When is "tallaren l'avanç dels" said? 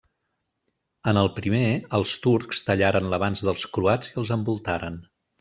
2.71-3.67